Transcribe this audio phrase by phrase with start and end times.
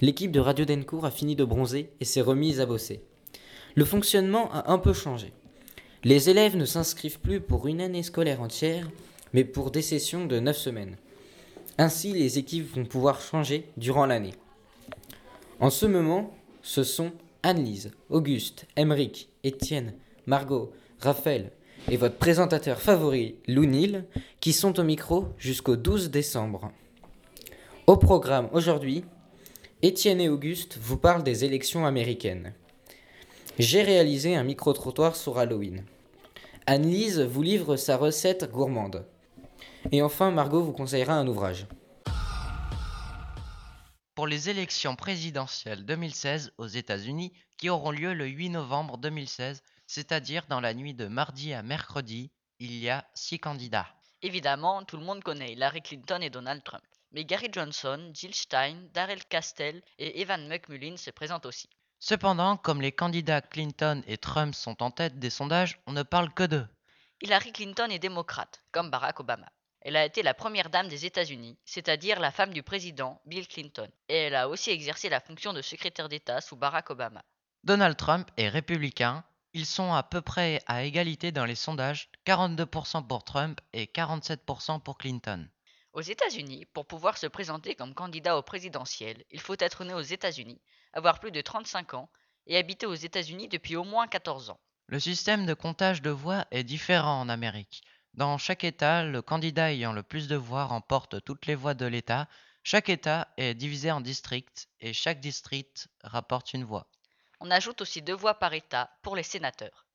[0.00, 3.02] l'équipe de Radio Dencourt a fini de bronzer et s'est remise à bosser.
[3.74, 5.32] Le fonctionnement a un peu changé.
[6.04, 8.88] Les élèves ne s'inscrivent plus pour une année scolaire entière,
[9.32, 10.96] mais pour des sessions de 9 semaines.
[11.76, 14.34] Ainsi, les équipes vont pouvoir changer durant l'année.
[15.60, 17.12] En ce moment, ce sont
[17.42, 19.94] Anne-Lise, Auguste, Emeric, Étienne,
[20.26, 21.52] Margot, Raphaël
[21.90, 24.04] et votre présentateur favori, Lou Nil,
[24.40, 26.70] qui sont au micro jusqu'au 12 décembre.
[27.86, 29.04] Au programme aujourd'hui,
[29.80, 32.52] Étienne et Auguste vous parlent des élections américaines.
[33.60, 35.84] J'ai réalisé un micro-trottoir sur Halloween.
[36.66, 39.06] Anne-Lise vous livre sa recette gourmande.
[39.92, 41.68] Et enfin, Margot vous conseillera un ouvrage.
[44.16, 50.44] Pour les élections présidentielles 2016 aux États-Unis, qui auront lieu le 8 novembre 2016, c'est-à-dire
[50.48, 53.86] dans la nuit de mardi à mercredi, il y a six candidats.
[54.22, 56.82] Évidemment, tout le monde connaît Hillary Clinton et Donald Trump.
[57.12, 61.68] Mais Gary Johnson, Jill Stein, Darrell Castell et Evan McMullin se présentent aussi.
[62.00, 66.32] Cependant, comme les candidats Clinton et Trump sont en tête des sondages, on ne parle
[66.32, 66.66] que d'eux.
[67.20, 69.50] Hillary Clinton est démocrate, comme Barack Obama.
[69.80, 73.88] Elle a été la première dame des États-Unis, c'est-à-dire la femme du président Bill Clinton,
[74.08, 77.24] et elle a aussi exercé la fonction de secrétaire d'État sous Barack Obama.
[77.64, 79.24] Donald Trump est républicain.
[79.54, 84.80] Ils sont à peu près à égalité dans les sondages, 42% pour Trump et 47%
[84.80, 85.48] pour Clinton.
[85.94, 90.00] Aux États-Unis, pour pouvoir se présenter comme candidat au présidentiel, il faut être né aux
[90.00, 90.60] États-Unis,
[90.92, 92.10] avoir plus de 35 ans
[92.46, 94.60] et habiter aux États-Unis depuis au moins 14 ans.
[94.86, 97.82] Le système de comptage de voix est différent en Amérique.
[98.14, 101.86] Dans chaque État, le candidat ayant le plus de voix remporte toutes les voix de
[101.86, 102.28] l'État.
[102.62, 106.88] Chaque État est divisé en districts et chaque district rapporte une voix.
[107.40, 109.86] On ajoute aussi deux voix par État pour les sénateurs.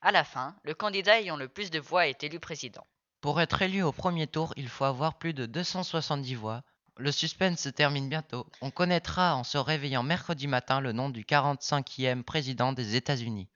[0.00, 2.86] À la fin, le candidat ayant le plus de voix est élu président.
[3.22, 6.62] Pour être élu au premier tour, il faut avoir plus de 270 voix.
[6.96, 8.48] Le suspense se termine bientôt.
[8.60, 13.48] On connaîtra en se réveillant mercredi matin le nom du 45e président des États-Unis.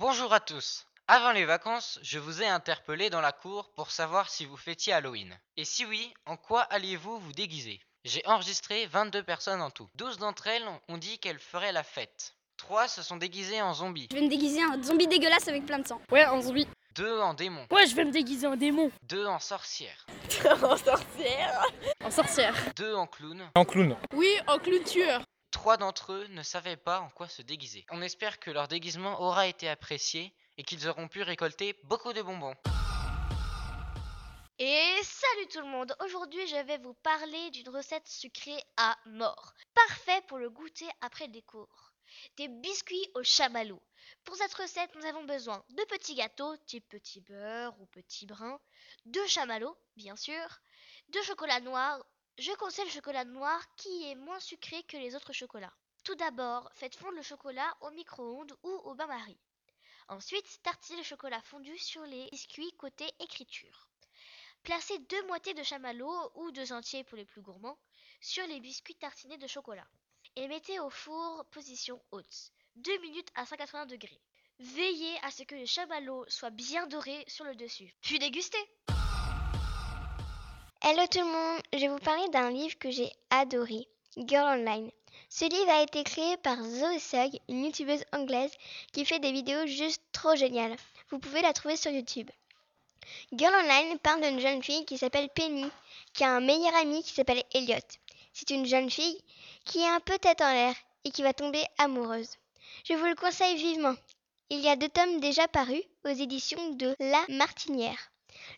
[0.00, 0.86] Bonjour à tous.
[1.06, 4.92] Avant les vacances, je vous ai interpellé dans la cour pour savoir si vous fêtiez
[4.92, 5.38] Halloween.
[5.56, 7.80] Et si oui, en quoi alliez-vous vous déguiser?
[8.04, 9.88] J'ai enregistré 22 personnes en tout.
[9.94, 12.34] 12 d'entre elles ont dit qu'elles feraient la fête.
[12.56, 14.08] 3 se sont déguisées en zombies.
[14.10, 16.00] Je vais me déguiser en zombie dégueulasse avec plein de sang.
[16.10, 16.66] Ouais, en zombie.
[16.94, 17.66] 2 en démons.
[17.72, 18.90] Ouais, je vais me déguiser en démon.
[19.02, 20.06] 2 en sorcières.
[20.62, 21.66] en sorcière.
[22.04, 22.54] En sorcière.
[22.76, 23.50] 2 en clowns.
[23.56, 23.96] En clown.
[24.12, 25.22] Oui, en clown tueur.
[25.50, 27.84] Trois d'entre eux ne savaient pas en quoi se déguiser.
[27.90, 32.22] On espère que leur déguisement aura été apprécié et qu'ils auront pu récolter beaucoup de
[32.22, 32.54] bonbons.
[34.60, 39.52] Et salut tout le monde Aujourd'hui je vais vous parler d'une recette sucrée à mort.
[39.74, 41.93] Parfait pour le goûter après des cours.
[42.36, 43.80] Des biscuits au chamallow.
[44.24, 48.60] Pour cette recette, nous avons besoin de petits gâteaux type petit beurre ou petit brin,
[49.06, 50.46] de chamallow, bien sûr,
[51.08, 52.04] de chocolat noir.
[52.38, 55.74] Je conseille le chocolat noir qui est moins sucré que les autres chocolats.
[56.02, 59.38] Tout d'abord, faites fondre le chocolat au micro-ondes ou au bain-marie.
[60.08, 63.88] Ensuite, tartinez le chocolat fondu sur les biscuits côté écriture.
[64.62, 67.78] Placez deux moitiés de chamallow ou deux entiers pour les plus gourmands
[68.20, 69.86] sur les biscuits tartinés de chocolat
[70.36, 74.20] et mettez au four position haute, 2 minutes à 180 degrés.
[74.58, 78.58] Veillez à ce que le chamallow soit bien doré sur le dessus, puis dégustez.
[80.82, 84.90] Hello tout le monde, je vais vous parler d'un livre que j'ai adoré, Girl Online.
[85.28, 88.52] Ce livre a été créé par Zoe Sugg, une youtubeuse anglaise
[88.92, 90.76] qui fait des vidéos juste trop géniales.
[91.10, 92.30] Vous pouvez la trouver sur YouTube.
[93.32, 95.66] Girl Online parle d'une jeune fille qui s'appelle Penny,
[96.12, 97.76] qui a un meilleur ami qui s'appelle Elliot.
[98.36, 99.22] C'est une jeune fille
[99.64, 100.74] qui est un peu tête en l'air
[101.04, 102.30] et qui va tomber amoureuse.
[102.84, 103.94] Je vous le conseille vivement.
[104.50, 108.10] Il y a deux tomes déjà parus aux éditions de La Martinière.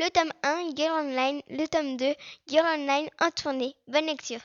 [0.00, 2.14] Le tome 1, Girl Online, le tome 2,
[2.48, 3.76] Girl Online en tournée.
[3.86, 4.40] Bonne lecture.